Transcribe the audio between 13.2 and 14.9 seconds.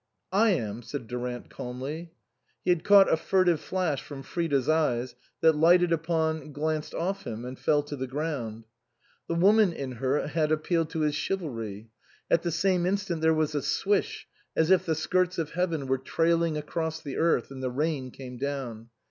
there was a swish, as if